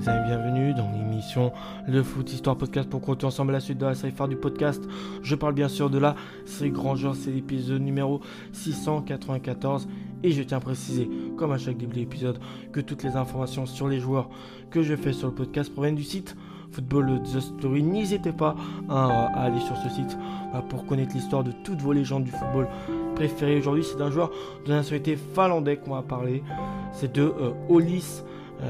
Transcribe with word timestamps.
bienvenue 0.00 0.72
dans 0.72 0.90
l'émission 0.92 1.52
Le 1.86 2.02
Foot 2.02 2.32
Histoire 2.32 2.56
Podcast 2.56 2.88
pour 2.88 3.02
continuer 3.02 3.28
ensemble 3.28 3.52
la 3.52 3.60
suite 3.60 3.76
de 3.76 3.84
la 3.84 3.94
série 3.94 4.12
phare 4.12 4.28
du 4.28 4.36
podcast. 4.36 4.82
Je 5.22 5.34
parle 5.34 5.52
bien 5.52 5.68
sûr 5.68 5.90
de 5.90 5.98
la 5.98 6.16
série 6.46 6.70
Grand 6.70 6.96
c'est 7.14 7.30
l'épisode 7.30 7.82
numéro 7.82 8.22
694 8.52 9.88
et 10.22 10.32
je 10.32 10.42
tiens 10.42 10.56
à 10.56 10.60
préciser, 10.60 11.08
comme 11.36 11.52
à 11.52 11.58
chaque 11.58 11.76
début 11.76 11.96
d'épisode, 11.96 12.38
que 12.72 12.80
toutes 12.80 13.02
les 13.02 13.16
informations 13.16 13.66
sur 13.66 13.88
les 13.88 14.00
joueurs 14.00 14.30
que 14.70 14.82
je 14.82 14.96
fais 14.96 15.12
sur 15.12 15.28
le 15.28 15.34
podcast 15.34 15.70
proviennent 15.70 15.96
du 15.96 16.04
site 16.04 16.34
Football 16.72 17.20
The 17.22 17.40
Story. 17.40 17.82
N'hésitez 17.82 18.32
pas 18.32 18.56
à, 18.88 19.26
aller 19.38 19.60
sur 19.60 19.76
ce 19.76 19.90
site 19.90 20.16
bah, 20.54 20.64
pour 20.66 20.86
connaître 20.86 21.14
l'histoire 21.14 21.44
de 21.44 21.52
toutes 21.62 21.82
vos 21.82 21.92
légendes 21.92 22.24
du 22.24 22.30
football 22.30 22.68
préférées. 23.16 23.58
Aujourd'hui, 23.58 23.84
c'est 23.84 23.98
d'un 23.98 24.10
joueur 24.10 24.30
de 24.64 24.72
nationalité 24.72 25.18
finlandais 25.34 25.76
qu'on 25.76 25.94
va 25.94 26.02
parler. 26.02 26.42
C'est 26.92 27.12
de 27.12 27.22
euh, 27.22 27.52
Olis 27.68 28.22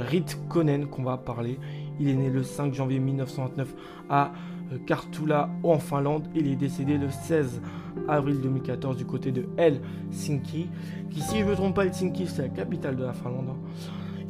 Ritkonen 0.08 0.86
qu'on 0.86 1.02
va 1.02 1.16
parler. 1.16 1.58
Il 1.98 2.08
est 2.08 2.14
né 2.14 2.30
le 2.30 2.42
5 2.42 2.74
janvier 2.74 2.98
1929 2.98 3.74
à 4.08 4.32
euh, 4.72 4.78
Kartula 4.86 5.50
en 5.62 5.78
Finlande. 5.78 6.28
Il 6.34 6.46
est 6.48 6.56
décédé 6.56 6.96
le 6.98 7.10
16 7.10 7.60
avril 8.08 8.40
2014 8.40 8.96
du 8.96 9.04
côté 9.04 9.32
de 9.32 9.46
Helsinki. 9.56 10.68
Qui, 11.10 11.20
si 11.20 11.38
je 11.38 11.44
ne 11.44 11.50
me 11.50 11.54
trompe 11.54 11.74
pas, 11.74 11.84
Helsinki, 11.84 12.26
c'est 12.26 12.42
la 12.42 12.48
capitale 12.48 12.96
de 12.96 13.04
la 13.04 13.12
Finlande. 13.12 13.50
Hein. 13.50 13.56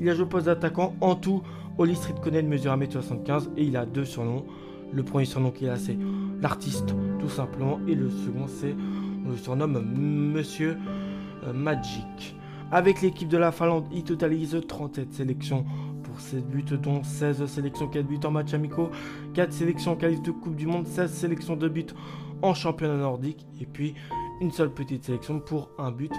Il 0.00 0.08
a 0.08 0.14
joué 0.14 0.24
au 0.24 0.28
poste 0.28 0.46
d'attaquant. 0.46 0.94
En 1.00 1.14
tout, 1.14 1.42
Oli 1.78 1.94
Ritkonen 1.94 2.48
mesure 2.48 2.76
1m75 2.76 3.48
et 3.56 3.64
il 3.64 3.76
a 3.76 3.86
deux 3.86 4.04
surnoms. 4.04 4.44
Le 4.92 5.02
premier 5.04 5.24
surnom 5.24 5.50
qu'il 5.50 5.68
a, 5.68 5.76
c'est 5.76 5.96
l'artiste, 6.40 6.94
tout 7.18 7.28
simplement. 7.28 7.78
Et 7.86 7.94
le 7.94 8.10
second, 8.10 8.46
c'est, 8.48 8.74
on 9.24 9.30
le 9.30 9.36
surnomme 9.36 9.80
Monsieur 9.94 10.76
euh, 11.46 11.52
Magic. 11.52 12.34
Avec 12.72 13.02
l'équipe 13.02 13.28
de 13.28 13.36
la 13.36 13.50
Finlande, 13.50 13.86
il 13.92 14.04
totalise 14.04 14.56
37 14.66 15.12
sélections 15.12 15.64
pour 16.04 16.20
7 16.20 16.46
buts, 16.48 16.64
dont 16.80 17.02
16 17.02 17.44
sélections, 17.46 17.88
4 17.88 18.06
buts 18.06 18.20
en 18.24 18.30
match 18.30 18.54
amicaux, 18.54 18.90
4 19.34 19.52
sélections 19.52 19.92
en 19.92 19.96
qualif 19.96 20.22
de 20.22 20.30
Coupe 20.30 20.54
du 20.54 20.66
Monde, 20.66 20.86
16 20.86 21.12
sélections 21.12 21.56
de 21.56 21.68
buts 21.68 21.86
en 22.42 22.54
championnat 22.54 22.96
nordique, 22.96 23.44
et 23.60 23.66
puis 23.66 23.94
une 24.40 24.52
seule 24.52 24.72
petite 24.72 25.04
sélection 25.04 25.40
pour 25.40 25.70
un 25.78 25.90
but 25.90 26.12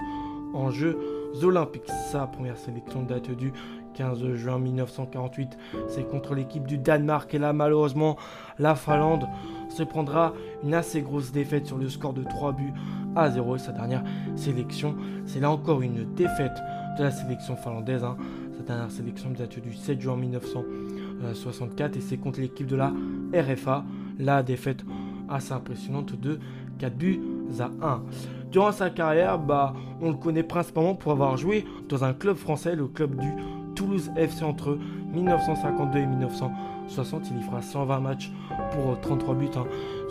en 0.52 0.70
Jeux 0.70 0.98
olympiques. 1.42 1.88
Sa 2.10 2.26
première 2.26 2.58
sélection 2.58 3.02
date 3.02 3.30
du 3.30 3.52
15 3.94 4.34
juin 4.34 4.58
1948, 4.58 5.58
c'est 5.88 6.08
contre 6.08 6.34
l'équipe 6.34 6.66
du 6.66 6.78
Danemark, 6.78 7.32
et 7.34 7.38
là 7.38 7.52
malheureusement, 7.52 8.16
la 8.58 8.74
Finlande 8.74 9.26
se 9.68 9.82
prendra 9.82 10.32
une 10.62 10.74
assez 10.74 11.02
grosse 11.02 11.32
défaite 11.32 11.66
sur 11.66 11.78
le 11.78 11.88
score 11.88 12.12
de 12.12 12.22
3 12.22 12.52
buts 12.52 12.72
à 13.16 13.30
0 13.30 13.56
et 13.56 13.58
sa 13.58 13.72
dernière 13.72 14.04
sélection. 14.36 14.96
C'est 15.26 15.40
là 15.40 15.50
encore 15.50 15.82
une 15.82 16.14
défaite 16.14 16.56
de 16.98 17.04
la 17.04 17.10
sélection 17.10 17.56
finlandaise. 17.56 18.04
Hein. 18.04 18.16
Sa 18.56 18.62
dernière 18.64 18.90
sélection 18.90 19.30
date 19.30 19.58
du 19.58 19.72
7 19.72 20.00
juin 20.00 20.16
1964 20.16 21.96
et 21.96 22.00
c'est 22.00 22.16
contre 22.16 22.40
l'équipe 22.40 22.66
de 22.66 22.76
la 22.76 22.92
RFA. 23.34 23.84
La 24.18 24.42
défaite 24.42 24.84
assez 25.28 25.52
impressionnante 25.52 26.18
de 26.20 26.38
4 26.78 26.94
buts 26.94 27.20
à 27.58 27.70
1. 27.82 28.02
Durant 28.50 28.72
sa 28.72 28.90
carrière, 28.90 29.38
bah, 29.38 29.74
on 30.02 30.10
le 30.10 30.16
connaît 30.16 30.42
principalement 30.42 30.94
pour 30.94 31.12
avoir 31.12 31.36
joué 31.38 31.64
dans 31.88 32.04
un 32.04 32.12
club 32.12 32.36
français, 32.36 32.76
le 32.76 32.86
club 32.86 33.18
du 33.18 33.32
Toulouse 33.74 34.10
FC 34.16 34.44
entre 34.44 34.78
1952 35.12 35.98
et 35.98 36.06
1960. 36.06 37.30
Il 37.30 37.38
y 37.38 37.42
fera 37.42 37.62
120 37.62 38.00
matchs 38.00 38.32
pour 38.72 39.00
33 39.00 39.34
buts 39.34 39.48
hein, 39.56 39.64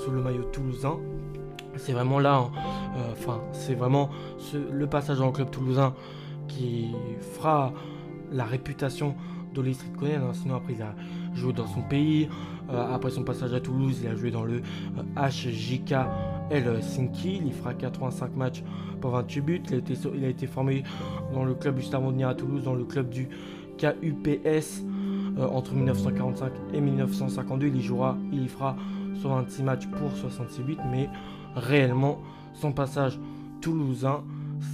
sous 0.04 0.12
le 0.12 0.22
maillot 0.22 0.44
toulousain. 0.52 0.98
C'est 1.78 1.94
vraiment 1.94 2.20
là, 2.20 2.36
hein, 2.36 2.52
euh, 2.98 3.14
enfin, 3.14 3.40
c'est 3.54 3.76
vraiment 3.76 4.10
le 4.54 4.88
passage 4.88 5.20
le 5.22 5.32
club 5.32 5.50
toulousain 5.52 5.94
qui 6.48 6.90
fera 7.22 7.72
la 8.32 8.44
réputation 8.44 9.16
d'Oli 9.54 9.74
Street 9.74 10.16
hein. 10.16 10.32
Sinon, 10.34 10.56
après, 10.56 10.74
il 10.74 10.82
a 10.82 10.96
joué 11.34 11.54
dans 11.54 11.68
son 11.68 11.82
pays. 11.82 12.30
Euh, 12.72 12.94
après 12.94 13.10
son 13.10 13.24
passage 13.24 13.54
à 13.54 13.60
Toulouse, 13.60 14.00
il 14.02 14.08
a 14.08 14.16
joué 14.16 14.32
dans 14.32 14.44
le 14.44 14.62
HJK 15.16 15.96
Helsinki. 16.50 17.42
Il 17.46 17.54
fera 17.54 17.74
85 17.74 18.36
matchs 18.36 18.64
pour 19.00 19.12
28 19.12 19.42
buts. 19.42 19.62
Il 19.70 20.26
a 20.26 20.28
été, 20.30 20.48
formé 20.48 20.84
dans 21.34 21.44
le 21.44 21.54
club 21.54 21.76
du 21.76 21.84
Stade 21.84 22.02
à 22.22 22.34
Toulouse, 22.34 22.64
dans 22.64 22.76
le 22.76 22.86
club 22.86 23.10
du 23.10 23.30
KUPS 23.82 24.84
euh, 25.38 25.48
entre 25.48 25.74
1945 25.74 26.52
et 26.74 26.82
1952. 26.82 27.68
Il 27.68 27.78
y 27.78 27.82
jouera, 27.82 28.18
il 28.32 28.44
y 28.44 28.48
fera 28.48 28.76
126 29.22 29.64
matchs 29.64 29.88
pour 29.88 30.12
66 30.12 30.62
buts, 30.62 30.78
mais 30.92 31.10
réellement, 31.56 32.20
son 32.54 32.72
passage 32.72 33.20
toulousain, 33.62 34.24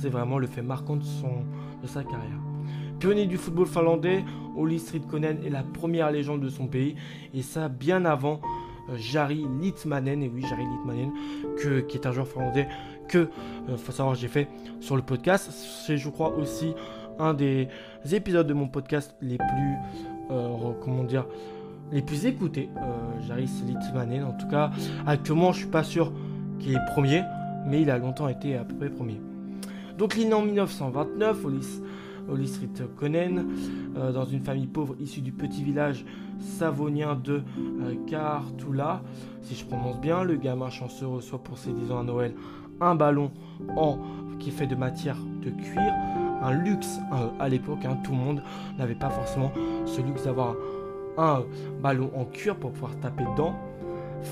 c'est 0.02 0.10
vraiment 0.10 0.40
le 0.40 0.48
fait 0.48 0.62
marquant 0.62 0.98
de, 0.98 1.04
son, 1.04 1.46
de 1.82 1.88
sa 1.88 2.04
carrière. 2.04 2.40
Pionnier 3.00 3.28
du 3.28 3.38
football 3.38 3.68
finlandais, 3.68 4.24
Oli 4.56 4.80
Stridkonen 4.80 5.38
est 5.46 5.50
la 5.50 5.64
première 5.64 6.12
légende 6.12 6.42
de 6.42 6.50
son 6.50 6.68
pays, 6.68 6.96
et 7.34 7.42
ça 7.42 7.70
bien 7.70 8.06
avant 8.06 8.42
euh, 8.90 8.98
Jari 8.98 9.46
Litmanen, 9.62 10.24
et 10.24 10.32
oui, 10.34 10.42
Jari 10.42 10.64
Litmanen, 10.64 11.12
que, 11.58 11.82
qui 11.82 11.98
est 11.98 12.08
un 12.08 12.12
joueur 12.12 12.28
finlandais 12.28 12.68
que, 13.08 13.30
euh, 13.70 13.78
faut 13.78 13.92
savoir, 13.92 14.16
j'ai 14.16 14.28
fait 14.28 14.48
sur 14.80 14.96
le 14.96 15.02
podcast. 15.02 15.52
C'est, 15.52 15.98
je 15.98 16.10
crois, 16.10 16.36
aussi 16.36 16.74
un 17.20 17.34
des 17.34 17.68
épisodes 18.12 18.48
de 18.48 18.54
mon 18.54 18.68
podcast 18.68 19.16
les 19.22 19.38
plus, 19.38 19.74
euh, 20.32 20.72
comment 20.82 21.04
dire, 21.04 21.26
les 21.92 22.02
plus 22.02 22.26
écoutés. 22.26 22.70
Euh, 22.78 23.28
Jaris 23.28 23.50
Litmanen, 23.66 24.24
en 24.24 24.34
tout 24.34 24.48
cas, 24.48 24.72
actuellement, 25.06 25.52
je 25.52 25.60
suis 25.60 25.68
pas 25.68 25.84
sûr 25.84 26.12
qu'il 26.60 26.74
est 26.74 26.86
premier, 26.94 27.24
mais 27.66 27.82
il 27.82 27.90
a 27.90 27.98
longtemps 27.98 28.28
été 28.28 28.56
à 28.56 28.64
peu 28.64 28.76
près 28.76 28.90
premier. 28.90 29.20
Donc, 29.98 30.16
il 30.18 30.28
est 30.28 30.34
en 30.34 30.44
1929, 30.44 31.46
Olis, 31.46 31.82
Olis 32.30 32.60
Ritkonen, 32.60 33.46
euh, 33.98 34.12
dans 34.12 34.26
une 34.26 34.42
famille 34.42 34.68
pauvre 34.68 34.96
issue 35.00 35.22
du 35.22 35.32
petit 35.32 35.64
village 35.64 36.06
savonien 36.40 37.16
de 37.16 37.42
euh, 37.82 37.96
Kartula. 38.08 39.02
Si 39.42 39.56
je 39.56 39.66
prononce 39.66 40.00
bien, 40.00 40.24
le 40.24 40.36
gamin 40.36 40.70
chanceux 40.70 41.08
reçoit 41.08 41.44
pour 41.44 41.58
ses 41.58 41.72
10 41.72 41.92
ans 41.92 42.00
à 42.00 42.04
Noël 42.04 42.34
un 42.80 42.94
ballon 42.94 43.32
en, 43.76 43.98
qui 44.40 44.50
est 44.50 44.52
fait 44.52 44.68
de 44.68 44.76
matière 44.76 45.18
de 45.42 45.50
cuir 45.50 45.94
un 46.42 46.54
luxe 46.54 47.00
euh, 47.14 47.30
à 47.40 47.50
l'époque. 47.50 47.86
Hein. 47.86 47.98
tout 48.04 48.12
le 48.12 48.18
monde 48.18 48.44
n'avait 48.78 48.96
pas 48.96 49.10
forcément 49.10 49.52
ce 49.86 50.02
luxe 50.02 50.24
d'avoir 50.24 50.56
un 51.18 51.44
ballon 51.82 52.12
en 52.16 52.26
cuir 52.26 52.56
pour 52.56 52.72
pouvoir 52.72 52.98
taper 53.00 53.24
dedans. 53.24 53.56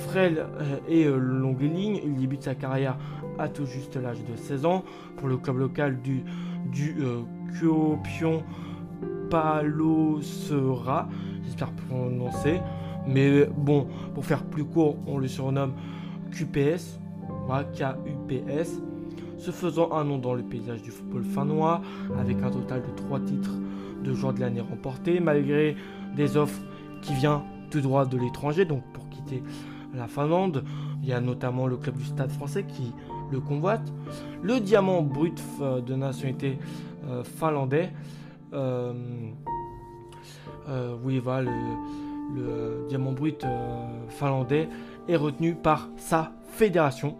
Frêle 0.07 0.45
euh, 0.59 0.77
et 0.87 1.05
euh, 1.05 1.17
longue 1.17 1.61
ligne, 1.61 1.99
il 2.03 2.15
débute 2.15 2.43
sa 2.43 2.55
carrière 2.55 2.97
à 3.37 3.47
tout 3.47 3.65
juste 3.65 3.95
l'âge 3.95 4.23
de 4.23 4.35
16 4.35 4.65
ans 4.65 4.83
pour 5.17 5.27
le 5.27 5.37
club 5.37 5.57
local 5.57 6.01
du, 6.01 6.23
du 6.71 6.95
Kuopion 7.59 8.43
Palosera, 9.29 11.09
j'espère 11.43 11.71
prononcer. 11.89 12.61
Mais 13.07 13.45
bon, 13.45 13.87
pour 14.13 14.25
faire 14.25 14.43
plus 14.43 14.63
court, 14.63 14.97
on 15.05 15.17
le 15.17 15.27
surnomme 15.27 15.73
QPS, 16.31 16.99
K-U-P-S 17.47 18.81
se 19.45 19.51
faisant 19.51 19.91
un 19.91 20.03
nom 20.03 20.17
dans 20.17 20.33
le 20.33 20.41
paysage 20.41 20.81
du 20.81 20.89
football 20.89 21.23
finnois, 21.23 21.81
avec 22.19 22.41
un 22.41 22.49
total 22.49 22.81
de 22.81 22.95
3 22.95 23.19
titres 23.19 23.53
de 24.03 24.13
joueur 24.13 24.33
de 24.33 24.39
l'année 24.39 24.61
remportés, 24.61 25.19
malgré 25.19 25.75
des 26.15 26.35
offres 26.35 26.61
qui 27.03 27.13
viennent 27.13 27.41
tout 27.69 27.79
droit 27.79 28.05
de 28.05 28.17
l'étranger, 28.17 28.65
donc 28.65 28.83
pour 28.91 29.07
quitter 29.09 29.43
la 29.93 30.07
Finlande. 30.07 30.63
Il 31.03 31.09
y 31.09 31.13
a 31.13 31.21
notamment 31.21 31.67
le 31.67 31.77
club 31.77 31.95
du 31.97 32.05
Stade 32.05 32.31
français 32.31 32.63
qui 32.63 32.91
le 33.31 33.39
convoite. 33.39 33.93
Le 34.41 34.59
diamant 34.59 35.03
brut 35.03 35.39
euh, 35.61 35.79
de 35.81 35.95
nationalité 35.95 36.57
euh, 37.07 37.23
finlandais. 37.23 37.91
Euh, 38.53 38.93
oui, 41.03 41.19
voilà, 41.19 41.51
le, 41.51 41.51
le 42.33 42.85
diamant 42.87 43.11
brut 43.11 43.45
finlandais 44.09 44.69
est 45.07 45.15
retenu 45.15 45.55
par 45.55 45.89
sa 45.97 46.31
fédération, 46.47 47.17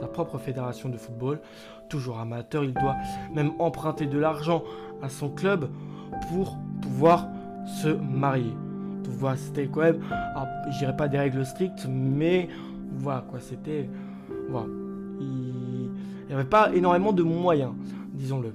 sa 0.00 0.06
propre 0.06 0.38
fédération 0.38 0.88
de 0.88 0.96
football. 0.96 1.40
Toujours 1.88 2.18
amateur, 2.18 2.64
il 2.64 2.74
doit 2.74 2.96
même 3.34 3.52
emprunter 3.58 4.06
de 4.06 4.18
l'argent 4.18 4.62
à 5.02 5.08
son 5.08 5.30
club 5.30 5.70
pour 6.30 6.56
pouvoir 6.82 7.28
se 7.82 7.88
marier. 7.88 8.54
Voilà, 9.04 9.36
c'était 9.36 9.66
quand 9.66 9.80
même, 9.80 10.00
je 10.70 10.78
dirais 10.78 10.96
pas 10.96 11.08
des 11.08 11.18
règles 11.18 11.44
strictes, 11.44 11.86
mais 11.88 12.48
voilà 12.98 13.24
quoi, 13.28 13.40
c'était, 13.40 13.88
voilà, 14.48 14.66
il 15.20 15.90
n'y 16.28 16.34
avait 16.34 16.44
pas 16.44 16.72
énormément 16.74 17.12
de 17.12 17.22
moyens, 17.22 17.72
disons-le. 18.12 18.52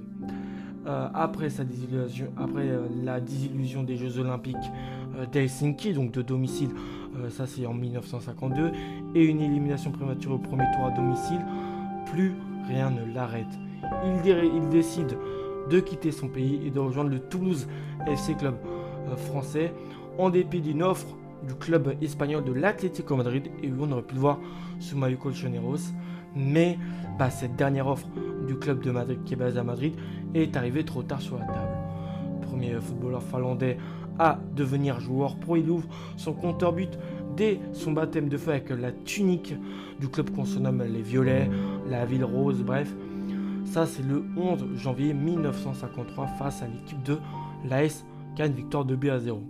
Euh, 0.86 1.08
après 1.14 1.48
sa 1.48 1.64
désillusion, 1.64 2.26
après 2.36 2.68
euh, 2.68 2.86
la 3.02 3.18
désillusion 3.18 3.82
des 3.82 3.96
Jeux 3.96 4.18
Olympiques 4.18 4.56
euh, 4.56 5.03
d'Helsinki, 5.32 5.92
donc 5.92 6.12
de 6.12 6.22
domicile, 6.22 6.70
ça 7.30 7.46
c'est 7.46 7.66
en 7.66 7.74
1952, 7.74 8.72
et 9.14 9.24
une 9.24 9.40
élimination 9.40 9.90
prématurée 9.90 10.34
au 10.34 10.38
premier 10.38 10.64
tour 10.74 10.86
à 10.86 10.90
domicile, 10.90 11.40
plus 12.06 12.34
rien 12.66 12.90
ne 12.90 13.12
l'arrête. 13.12 13.46
Il, 14.04 14.68
décide 14.70 15.16
de 15.70 15.80
quitter 15.80 16.12
son 16.12 16.28
pays 16.28 16.60
et 16.66 16.70
de 16.70 16.78
rejoindre 16.78 17.10
le 17.10 17.20
Toulouse 17.20 17.68
FC 18.06 18.34
Club 18.34 18.54
français, 19.16 19.72
en 20.18 20.30
dépit 20.30 20.60
d'une 20.60 20.82
offre 20.82 21.06
du 21.46 21.54
club 21.54 21.94
espagnol 22.00 22.44
de 22.44 22.52
l'Atlético 22.52 23.16
Madrid, 23.16 23.48
et 23.62 23.68
où 23.68 23.76
on 23.80 23.92
aurait 23.92 24.02
pu 24.02 24.14
le 24.14 24.20
voir 24.20 24.38
sous 24.80 24.96
maillot 24.96 25.18
colchoneros. 25.18 25.92
Mais 26.36 26.78
bah, 27.18 27.30
cette 27.30 27.56
dernière 27.56 27.86
offre 27.86 28.08
du 28.46 28.56
club 28.56 28.82
de 28.82 28.90
Madrid 28.90 29.18
qui 29.24 29.34
est 29.34 29.36
basé 29.36 29.58
à 29.58 29.62
Madrid 29.62 29.94
est 30.34 30.56
arrivée 30.56 30.84
trop 30.84 31.02
tard 31.02 31.20
sur 31.20 31.38
la 31.38 31.46
table. 31.46 31.76
Premier 32.42 32.74
footballeur 32.80 33.22
finlandais 33.22 33.78
à 34.18 34.38
devenir 34.54 35.00
joueur 35.00 35.36
pro. 35.36 35.56
Il 35.56 35.70
ouvre 35.70 35.88
son 36.16 36.32
compteur 36.32 36.72
but 36.72 36.98
dès 37.36 37.60
son 37.72 37.92
baptême 37.92 38.28
de 38.28 38.36
feu 38.36 38.52
avec 38.52 38.70
la 38.70 38.92
tunique 38.92 39.54
du 40.00 40.08
club 40.08 40.30
qu'on 40.30 40.44
se 40.44 40.58
nomme 40.58 40.82
les 40.82 41.02
Violets, 41.02 41.50
la 41.88 42.04
Ville 42.04 42.24
Rose, 42.24 42.62
bref. 42.62 42.94
Ça, 43.64 43.86
c'est 43.86 44.04
le 44.04 44.24
11 44.36 44.76
janvier 44.76 45.14
1953 45.14 46.26
face 46.38 46.62
à 46.62 46.66
l'équipe 46.66 47.02
de 47.02 47.18
l'AS 47.68 48.04
Cannes, 48.36 48.52
victoire 48.52 48.84
de 48.84 48.94
B 48.94 49.06
à 49.06 49.18
0. 49.18 49.42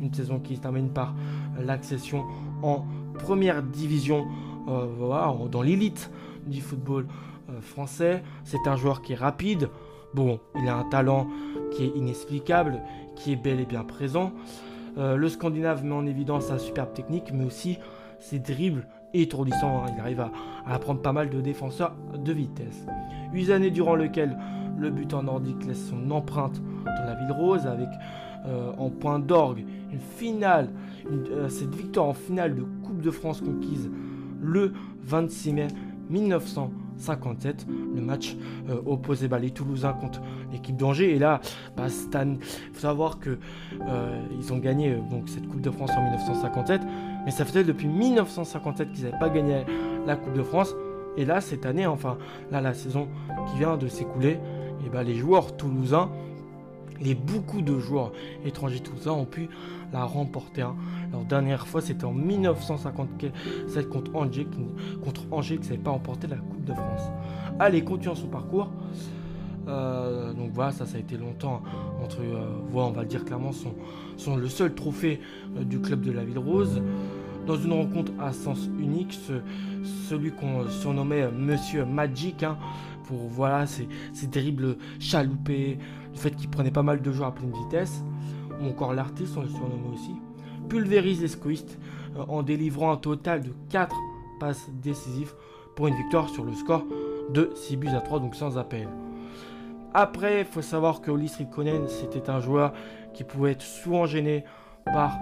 Une 0.00 0.12
saison 0.12 0.38
qui 0.38 0.56
se 0.56 0.60
termine 0.60 0.90
par 0.90 1.14
l'accession 1.58 2.24
en 2.62 2.84
première 3.18 3.62
division 3.62 4.26
euh, 4.68 5.48
dans 5.48 5.62
l'élite 5.62 6.10
du 6.46 6.60
football 6.60 7.06
euh, 7.50 7.60
français. 7.60 8.22
C'est 8.44 8.66
un 8.66 8.76
joueur 8.76 9.02
qui 9.02 9.14
est 9.14 9.16
rapide. 9.16 9.70
Bon, 10.14 10.40
il 10.60 10.68
a 10.68 10.76
un 10.76 10.84
talent 10.84 11.26
qui 11.72 11.84
est 11.84 11.92
inexplicable, 11.96 12.80
qui 13.18 13.32
est 13.32 13.36
bel 13.36 13.60
et 13.60 13.66
bien 13.66 13.84
présent. 13.84 14.32
Euh, 14.96 15.16
le 15.16 15.28
Scandinave 15.28 15.84
met 15.84 15.94
en 15.94 16.06
évidence 16.06 16.46
sa 16.46 16.58
superbe 16.58 16.92
technique, 16.92 17.32
mais 17.32 17.44
aussi 17.44 17.78
ses 18.20 18.38
dribbles 18.38 18.86
étourdissants. 19.12 19.84
Hein. 19.84 19.90
Il 19.94 20.00
arrive 20.00 20.20
à, 20.20 20.32
apprendre 20.66 21.00
pas 21.00 21.12
mal 21.12 21.30
de 21.30 21.40
défenseurs 21.40 21.94
de 22.16 22.32
vitesse. 22.32 22.86
Huit 23.32 23.50
années 23.50 23.70
durant 23.70 23.94
lesquelles 23.94 24.36
le 24.78 24.90
buteur 24.90 25.22
nordique 25.22 25.64
laisse 25.66 25.88
son 25.88 26.10
empreinte 26.10 26.60
dans 26.84 27.04
la 27.04 27.14
ville 27.14 27.32
rose 27.32 27.66
avec 27.66 27.88
euh, 28.46 28.72
en 28.78 28.90
point 28.90 29.18
d'orgue 29.18 29.64
une 29.92 29.98
finale, 29.98 30.68
euh, 31.10 31.48
cette 31.48 31.74
victoire 31.74 32.06
en 32.06 32.14
finale 32.14 32.54
de 32.54 32.62
Coupe 32.84 33.00
de 33.00 33.10
France 33.10 33.40
conquise 33.40 33.90
le 34.40 34.72
26 35.02 35.52
mai 35.52 35.68
1957. 36.98 37.66
Le 37.94 38.00
match 38.00 38.36
euh, 38.68 38.80
opposé 38.86 39.28
les 39.40 39.50
Toulousains 39.50 39.94
contre 39.94 40.20
l'équipe 40.52 40.76
d'Angers. 40.76 41.14
Et 41.14 41.18
là, 41.18 41.40
bah, 41.76 41.86
il 41.86 42.38
faut 42.72 42.80
savoir 42.80 43.18
que 43.18 43.38
ils 44.38 44.52
ont 44.52 44.58
gagné 44.58 44.96
donc, 45.10 45.28
cette 45.28 45.46
Coupe 45.48 45.60
de 45.60 45.70
France 45.70 45.90
en 45.96 46.02
1957. 46.02 46.82
Mais 47.24 47.30
ça 47.30 47.44
faisait 47.44 47.64
depuis 47.64 47.88
1957 47.88 48.92
qu'ils 48.92 49.04
n'avaient 49.04 49.18
pas 49.18 49.30
gagné 49.30 49.64
la 50.06 50.16
Coupe 50.16 50.34
de 50.34 50.42
France. 50.42 50.74
Et 51.16 51.24
là, 51.24 51.40
cette 51.40 51.66
année, 51.66 51.86
enfin, 51.86 52.16
là, 52.50 52.60
la 52.60 52.74
saison 52.74 53.08
qui 53.50 53.58
vient 53.58 53.76
de 53.76 53.88
s'écouler, 53.88 54.38
et 54.86 54.90
bah, 54.90 55.02
les 55.02 55.14
joueurs 55.14 55.56
toulousains 55.56 56.10
et 57.00 57.14
beaucoup 57.14 57.62
de 57.62 57.78
joueurs 57.78 58.12
étrangers 58.44 58.80
tout 58.80 58.96
ça 59.00 59.12
ont 59.12 59.24
pu 59.24 59.48
la 59.92 60.04
remporter. 60.04 60.62
Hein. 60.62 60.76
Leur 61.12 61.24
dernière 61.24 61.66
fois, 61.66 61.80
c'était 61.80 62.04
en 62.04 62.12
1957 62.12 63.88
contre 63.88 64.14
Angers, 64.14 64.46
contre 65.04 65.22
Angers 65.30 65.58
qui 65.58 65.70
n'avait 65.70 65.82
pas 65.82 65.90
remporté 65.90 66.26
la 66.26 66.36
Coupe 66.36 66.64
de 66.64 66.74
France. 66.74 67.10
Allez, 67.58 67.82
continuons 67.82 68.14
son 68.14 68.28
parcours. 68.28 68.70
Euh, 69.68 70.32
donc 70.32 70.50
voilà, 70.54 70.72
ça, 70.72 70.86
ça 70.86 70.96
a 70.96 71.00
été 71.00 71.16
longtemps 71.16 71.62
entre, 72.02 72.20
euh, 72.20 72.46
voilà, 72.70 72.88
on 72.88 72.92
va 72.92 73.02
le 73.02 73.08
dire 73.08 73.24
clairement, 73.24 73.52
son, 73.52 74.36
le 74.36 74.48
seul 74.48 74.74
trophée 74.74 75.20
euh, 75.56 75.64
du 75.64 75.80
club 75.80 76.00
de 76.00 76.12
la 76.12 76.24
Ville 76.24 76.38
Rose. 76.38 76.80
Dans 77.46 77.56
une 77.56 77.72
rencontre 77.72 78.12
à 78.20 78.32
sens 78.32 78.68
unique, 78.78 79.18
celui 80.08 80.32
qu'on 80.32 80.68
surnommait 80.68 81.30
Monsieur 81.30 81.86
Magic, 81.86 82.42
hein, 82.42 82.58
pour 83.08 83.26
voilà, 83.28 83.66
ses, 83.66 83.88
ses 84.12 84.28
terribles 84.28 84.76
chaloupés, 85.00 85.78
le 86.12 86.18
fait 86.18 86.30
qu'il 86.36 86.50
prenait 86.50 86.70
pas 86.70 86.82
mal 86.82 87.00
de 87.00 87.10
joueurs 87.10 87.30
à 87.30 87.34
pleine 87.34 87.52
vitesse, 87.64 88.04
ou 88.60 88.68
encore 88.68 88.92
l'artiste, 88.92 89.34
on 89.36 89.42
le 89.42 89.48
surnommait 89.48 89.94
aussi, 89.94 90.14
pulvérise 90.68 91.22
les 91.22 91.28
squistes 91.28 91.78
euh, 92.16 92.24
en 92.28 92.42
délivrant 92.42 92.92
un 92.92 92.96
total 92.98 93.42
de 93.42 93.54
4 93.70 93.96
passes 94.38 94.68
décisives 94.82 95.32
pour 95.74 95.88
une 95.88 95.94
victoire 95.94 96.28
sur 96.28 96.44
le 96.44 96.52
score 96.52 96.84
de 97.30 97.50
6 97.54 97.76
buts 97.78 97.88
à 97.88 98.00
3, 98.00 98.20
donc 98.20 98.34
sans 98.34 98.58
appel. 98.58 98.88
Après, 99.94 100.40
il 100.40 100.46
faut 100.46 100.62
savoir 100.62 101.00
que 101.00 101.10
Oli 101.10 101.30
Rikkonen, 101.38 101.88
c'était 101.88 102.28
un 102.28 102.40
joueur 102.40 102.74
qui 103.14 103.24
pouvait 103.24 103.52
être 103.52 103.62
souvent 103.62 104.04
gêné 104.04 104.44
par 104.84 105.18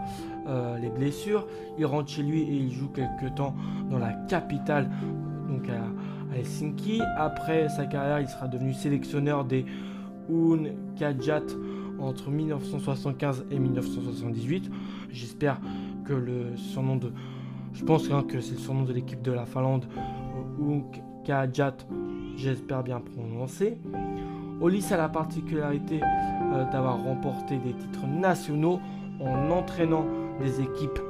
euh, 0.49 0.77
les 0.79 0.89
blessures. 0.89 1.47
Il 1.79 1.87
rentre 1.87 2.11
chez 2.11 2.23
lui 2.23 2.43
et 2.43 2.55
il 2.55 2.73
joue 2.73 2.89
quelques 2.89 3.35
temps 3.37 3.55
dans 3.91 3.99
la 3.99 4.13
capitale, 4.29 4.91
donc 5.49 5.69
à, 5.69 5.83
Helsinki. 6.37 7.01
Après 7.17 7.69
sa 7.69 7.87
carrière, 7.87 8.21
il 8.21 8.29
sera 8.29 8.49
devenu 8.49 8.73
sélectionneur 8.73 9.45
des 9.45 9.65
Un 10.31 10.65
Kajat 10.97 11.43
entre 11.99 12.31
1975 12.31 13.47
et 13.51 13.59
1978. 13.59 14.71
J'espère 15.11 15.61
que 16.05 16.13
le 16.13 16.57
surnom 16.57 16.97
de... 16.97 17.13
Je 17.73 17.85
pense 17.85 18.11
hein, 18.11 18.25
que 18.27 18.41
c'est 18.41 18.55
le 18.55 18.61
surnom 18.61 18.85
de 18.85 18.93
l'équipe 18.93 19.23
de 19.23 19.33
la 19.33 19.47
Finlande, 19.47 19.87
Un 20.61 20.83
Kajat, 21.25 21.77
j'espère 22.37 22.83
bien 22.83 23.01
prononcer. 23.01 23.79
Olis 24.61 24.87
a 24.91 24.97
la 24.97 25.09
particularité 25.09 26.01
euh, 26.03 26.65
d'avoir 26.71 27.03
remporté 27.03 27.59
des 27.59 27.75
titres 27.75 28.07
nationaux 28.07 28.81
en 29.21 29.51
entraînant 29.51 30.07
des 30.41 30.61
équipes 30.61 31.01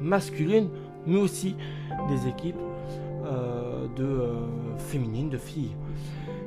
masculines, 0.00 0.68
mais 1.06 1.16
aussi 1.16 1.56
des 2.08 2.28
équipes 2.28 2.56
euh, 3.26 3.73
de 3.96 4.04
euh, 4.04 4.76
féminines, 4.78 5.30
de 5.30 5.38
filles. 5.38 5.74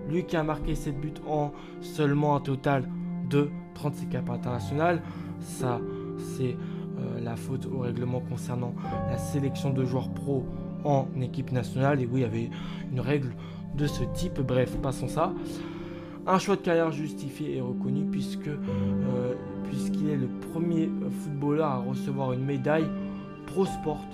Lui 0.09 0.25
qui 0.25 0.35
a 0.35 0.43
marqué 0.43 0.75
7 0.75 0.99
buts 0.99 1.13
en 1.27 1.51
seulement 1.81 2.35
un 2.35 2.39
total 2.39 2.89
de 3.29 3.49
36 3.73 4.07
capes 4.07 4.29
internationales, 4.29 5.01
ça 5.39 5.79
c'est 6.17 6.55
euh, 6.99 7.19
la 7.21 7.35
faute 7.35 7.65
au 7.65 7.79
règlement 7.79 8.21
concernant 8.21 8.73
la 9.09 9.17
sélection 9.17 9.71
de 9.71 9.83
joueurs 9.83 10.09
pro 10.09 10.45
en 10.83 11.07
équipe 11.21 11.51
nationale. 11.51 12.01
Et 12.01 12.05
oui, 12.05 12.19
il 12.19 12.21
y 12.21 12.25
avait 12.25 12.49
une 12.91 13.01
règle 13.01 13.35
de 13.75 13.85
ce 13.85 14.03
type. 14.13 14.39
Bref, 14.39 14.77
passons 14.77 15.07
ça. 15.07 15.33
Un 16.25 16.39
choix 16.39 16.55
de 16.55 16.61
carrière 16.61 16.91
justifié 16.91 17.57
et 17.57 17.61
reconnu 17.61 18.05
puisque 18.05 18.49
puisqu'il 19.63 20.09
est 20.09 20.17
le 20.17 20.27
premier 20.51 20.89
footballeur 21.21 21.67
à 21.67 21.77
recevoir 21.77 22.33
une 22.33 22.43
médaille 22.43 22.87
Pro 23.45 23.65
Sport 23.65 24.05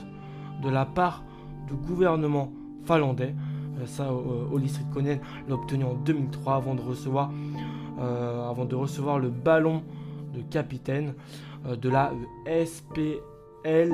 de 0.63 0.69
la 0.69 0.85
part 0.85 1.23
du 1.67 1.73
gouvernement 1.73 2.51
finlandais. 2.85 3.33
Euh, 3.79 3.85
ça, 3.85 4.11
Oli 4.51 4.71
Konen 4.93 5.19
l'a 5.47 5.55
obtenu 5.55 5.83
en 5.83 5.93
2003 5.93 6.55
avant 6.55 6.75
de 6.75 6.81
recevoir, 6.81 7.31
euh, 7.99 8.49
avant 8.49 8.65
de 8.65 8.75
recevoir 8.75 9.19
le 9.19 9.29
ballon 9.29 9.83
de 10.33 10.41
capitaine 10.41 11.13
euh, 11.65 11.75
de 11.75 11.89
la 11.89 12.11
SPL 12.45 13.93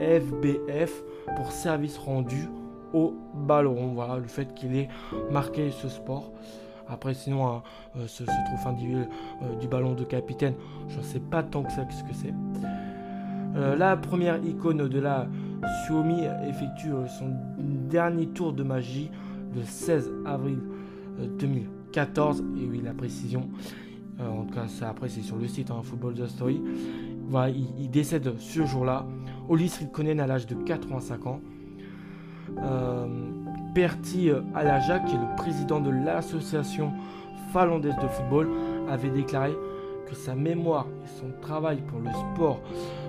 FBF 0.00 1.02
pour 1.36 1.52
service 1.52 1.98
rendu 1.98 2.48
au 2.92 3.14
ballon. 3.34 3.92
Voilà 3.94 4.16
le 4.16 4.28
fait 4.28 4.54
qu'il 4.54 4.76
ait 4.76 4.88
marqué 5.30 5.70
ce 5.70 5.88
sport. 5.88 6.32
Après, 6.86 7.14
sinon, 7.14 7.46
hein, 7.46 7.62
ce, 8.06 8.24
trophée 8.24 8.68
individuel 8.68 9.08
du 9.58 9.68
ballon 9.68 9.94
de 9.94 10.04
capitaine, 10.04 10.54
je 10.88 10.98
ne 10.98 11.02
sais 11.02 11.20
pas 11.20 11.42
tant 11.42 11.62
que 11.62 11.72
ça 11.72 11.86
ce 11.90 12.02
que 12.02 12.12
c'est. 12.12 12.34
la 13.78 13.96
première 13.96 14.36
icône 14.44 14.86
de 14.86 15.00
la 15.00 15.26
Xiaomi 15.64 16.24
effectue 16.48 16.92
euh, 16.92 17.06
son 17.06 17.32
dernier 17.88 18.26
tour 18.28 18.52
de 18.52 18.62
magie 18.62 19.10
le 19.54 19.62
16 19.62 20.12
avril 20.26 20.58
2014. 21.38 22.40
Euh, 22.40 22.62
Et 22.62 22.66
oui, 22.66 22.80
la 22.82 22.92
précision, 22.92 23.48
euh, 24.20 24.28
en 24.28 24.44
tout 24.44 24.54
cas, 24.54 24.66
après, 24.88 25.08
c'est 25.08 25.22
sur 25.22 25.36
le 25.36 25.46
site 25.46 25.70
hein, 25.70 25.80
Football 25.82 26.14
The 26.14 26.26
Story. 26.26 26.60
Il, 27.78 27.90
décède 27.90 28.34
ce 28.38 28.64
jour-là. 28.64 29.06
Oli 29.48 29.68
Srikonen 29.68 30.20
à 30.20 30.26
l'âge 30.26 30.46
de 30.46 30.54
85 30.54 31.26
ans. 31.26 31.40
Perti 33.74 34.30
Alaja, 34.54 35.00
qui 35.00 35.14
est 35.14 35.18
le 35.18 35.36
président 35.36 35.80
de 35.80 35.90
l'association 35.90 36.92
finlandaise 37.52 37.96
de 38.00 38.06
football, 38.08 38.48
avait 38.88 39.10
déclaré 39.10 39.52
que 40.06 40.14
sa 40.14 40.34
mémoire 40.34 40.86
et 41.04 41.08
son 41.18 41.32
travail 41.40 41.82
pour 41.88 41.98
le 42.00 42.10
sport 42.10 42.60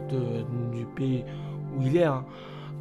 du 0.09 0.85
pays 0.95 1.25
où 1.77 1.81
il 1.83 1.97
est, 1.97 2.03
hein, 2.03 2.25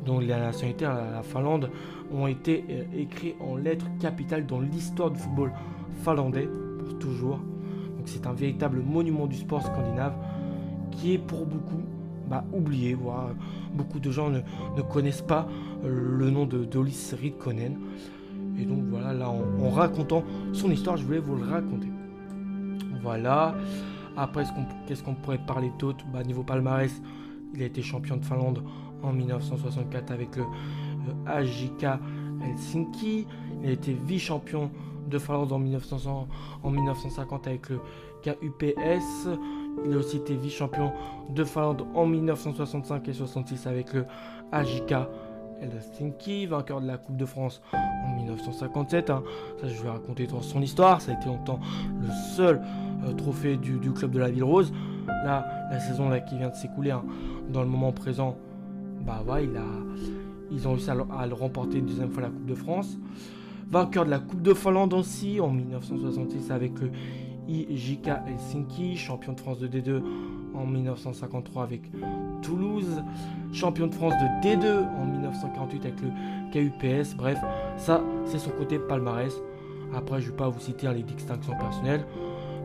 dont 0.04 0.20
la 0.20 0.38
nationalité, 0.38 0.84
la 0.84 1.22
Finlande, 1.22 1.70
ont 2.12 2.26
été 2.26 2.64
euh, 2.70 2.84
écrits 2.96 3.34
en 3.40 3.56
lettres 3.56 3.86
capitales 4.00 4.46
dans 4.46 4.60
l'histoire 4.60 5.10
du 5.10 5.18
football 5.18 5.52
finlandais 6.02 6.48
pour 6.78 6.98
toujours. 6.98 7.36
Donc 7.36 8.06
c'est 8.06 8.26
un 8.26 8.32
véritable 8.32 8.80
monument 8.80 9.26
du 9.26 9.36
sport 9.36 9.62
scandinave 9.62 10.14
qui 10.90 11.14
est 11.14 11.18
pour 11.18 11.46
beaucoup 11.46 11.82
bah, 12.28 12.44
oublié. 12.52 12.94
Voilà. 12.94 13.30
Beaucoup 13.74 13.98
de 13.98 14.10
gens 14.10 14.30
ne, 14.30 14.40
connaissent 14.82 15.22
pas 15.22 15.48
euh, 15.84 16.16
le 16.18 16.30
nom 16.30 16.46
de 16.46 16.64
Dolis 16.64 17.12
Ridkonen. 17.20 17.78
Et 18.58 18.64
donc 18.64 18.84
voilà, 18.84 19.12
là 19.12 19.28
en, 19.28 19.70
racontant 19.70 20.22
son 20.52 20.70
histoire, 20.70 20.96
je 20.96 21.04
voulais 21.04 21.18
vous 21.18 21.36
le 21.36 21.44
raconter. 21.44 21.88
Voilà. 23.02 23.54
Après, 24.16 24.44
qu'est-ce 24.86 25.02
qu'on 25.02 25.14
pourrait 25.14 25.40
parler 25.44 25.72
d'autre? 25.78 26.04
Bah, 26.12 26.22
Niveau 26.22 26.44
palmarès, 26.44 27.02
il 27.54 27.62
a 27.62 27.66
été 27.66 27.82
champion 27.82 28.16
de 28.16 28.24
Finlande 28.24 28.62
en 29.02 29.12
1964 29.12 30.10
avec 30.10 30.36
le, 30.36 30.44
AJK 31.26 31.86
Helsinki. 32.42 33.26
Il 33.62 33.68
a 33.68 33.72
été 33.72 33.92
vice-champion 33.92 34.70
de 35.08 35.18
Finlande 35.18 35.52
en, 35.52 35.58
1950 35.58 37.46
avec 37.46 37.68
le 37.68 37.80
KUPS. 38.22 39.28
Il 39.84 39.92
a 39.92 39.96
aussi 39.96 40.16
été 40.16 40.34
vice-champion 40.36 40.92
de 41.30 41.44
Finlande 41.44 41.86
en 41.94 42.06
1965 42.06 43.08
et 43.08 43.12
66 43.12 43.66
avec 43.66 43.92
le 43.92 44.06
AJK 44.52 44.94
Helsinki, 45.60 46.46
vainqueur 46.46 46.80
de 46.80 46.86
la 46.86 46.98
Coupe 46.98 47.16
de 47.16 47.26
France 47.26 47.62
en 47.72 48.16
1957. 48.16 49.10
Hein. 49.10 49.22
Ça, 49.60 49.68
je 49.68 49.82
vais 49.82 49.90
raconter 49.90 50.26
dans 50.26 50.42
son 50.42 50.62
histoire. 50.62 51.00
Ça 51.00 51.12
a 51.12 51.14
été 51.14 51.26
longtemps 51.26 51.60
le 52.00 52.08
seul 52.34 52.60
trophée 53.12 53.56
du, 53.56 53.78
club 53.92 54.10
de 54.10 54.18
la 54.18 54.30
Ville 54.30 54.44
Rose. 54.44 54.72
Là, 55.06 55.46
la 55.70 55.80
saison 55.80 56.10
qui 56.28 56.38
vient 56.38 56.50
de 56.50 56.54
s'écouler, 56.54 56.90
hein, 56.90 57.04
dans 57.52 57.62
le 57.62 57.68
moment 57.68 57.92
présent, 57.92 58.36
bah 59.06 59.22
ouais, 59.26 59.48
ils 60.50 60.66
ont 60.68 60.72
réussi 60.72 60.90
à, 60.90 61.26
le 61.26 61.34
remporter 61.34 61.78
une 61.78 61.86
deuxième 61.86 62.10
fois 62.10 62.22
la 62.22 62.30
Coupe 62.30 62.46
de 62.46 62.54
France. 62.54 62.98
Vainqueur 63.70 64.04
de 64.04 64.10
la 64.10 64.18
Coupe 64.18 64.42
de 64.42 64.54
Finlande 64.54 64.94
aussi 64.94 65.40
en 65.40 65.50
1966 65.50 66.50
avec 66.50 66.72
le 66.80 66.90
IJK 67.48 68.08
Helsinki, 68.26 68.96
champion 68.96 69.32
de 69.32 69.40
France 69.40 69.58
de 69.58 69.68
D2 69.68 70.02
en 70.54 70.66
1953 70.66 71.62
avec 71.62 71.90
Toulouse, 72.42 73.02
champion 73.52 73.86
de 73.86 73.94
France 73.94 74.14
de 74.14 74.46
D2 74.46 74.86
en 74.86 75.06
1948 75.06 75.86
avec 75.86 76.00
le 76.02 76.10
KUPS. 76.52 77.14
Bref, 77.16 77.38
ça 77.76 78.02
c'est 78.26 78.38
son 78.38 78.50
côté 78.50 78.78
palmarès. 78.78 79.34
Après, 79.94 80.20
je 80.20 80.26
ne 80.26 80.30
vais 80.30 80.36
pas 80.36 80.48
vous 80.48 80.60
citer 80.60 80.88
les 80.92 81.02
distinctions 81.02 81.56
personnelles, 81.56 82.04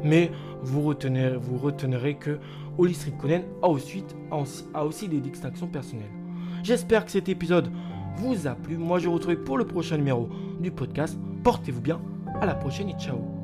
mais 0.04 0.32
vous 0.62 0.82
retenez, 0.82 2.16
que 2.20 2.40
Oli 2.78 2.96
Konen 3.20 3.44
a 3.62 3.68
aussi, 3.68 4.04
a 4.74 4.86
aussi 4.86 5.08
des 5.08 5.20
distinctions 5.20 5.68
personnelles. 5.68 6.12
J'espère 6.64 7.06
que 7.06 7.12
cet 7.12 7.30
épisode 7.30 7.72
vous 8.18 8.48
a 8.48 8.56
plu. 8.56 8.78
Moi, 8.78 9.00
je 9.00 9.08
vous 9.08 9.16
retrouve 9.16 9.38
pour 9.38 9.58
le 9.58 9.66
prochain 9.66 9.98
numéro 9.98 10.30
du 10.60 10.72
podcast. 10.72 11.18
Portez-vous 11.44 11.82
bien. 11.82 12.02
À 12.42 12.46
la 12.46 12.56
prochaine 12.56 12.90
et 12.90 12.94
ciao. 13.00 13.39